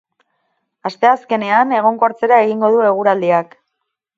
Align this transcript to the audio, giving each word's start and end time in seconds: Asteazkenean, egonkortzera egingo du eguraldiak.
Asteazkenean, 0.91 1.75
egonkortzera 1.81 2.41
egingo 2.47 2.73
du 2.77 2.83
eguraldiak. 2.93 3.55